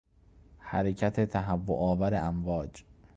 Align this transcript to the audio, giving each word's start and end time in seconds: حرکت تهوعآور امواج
حرکت 0.59 1.19
تهوعآور 1.19 2.13
امواج 2.15 2.83